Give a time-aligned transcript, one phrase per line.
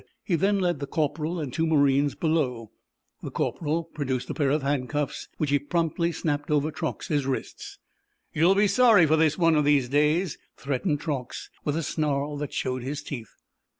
[0.23, 2.71] He then led the corporal and two marines below.
[3.21, 7.77] The corporal produced a pair of handcuffs, which he promptly snapped over Truax's wrists.
[8.33, 12.51] "You'll be sorry for this, one of these days," threatened Truax, with a snarl that
[12.51, 13.35] showed his teeth.